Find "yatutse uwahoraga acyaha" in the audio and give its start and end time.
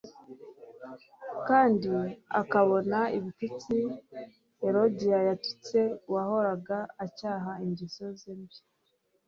5.27-7.51